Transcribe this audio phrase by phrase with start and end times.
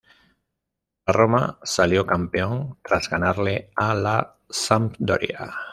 [1.05, 5.53] La Roma salió campeón tras ganarle a la Sampdoria.